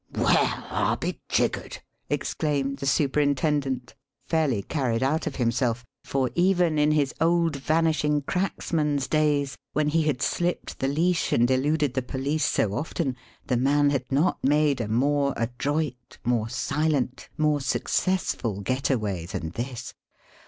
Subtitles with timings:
[0.15, 1.77] "Well, I'll be jiggered!"
[2.09, 3.93] exclaimed the superintendent,
[4.25, 10.01] fairly carried out of himself for, even in his old Vanishing Cracksman's days, when he
[10.01, 14.81] had slipped the leash and eluded the police so often, the man had not made
[14.81, 19.93] a more adroit, more silent, more successful getaway than this.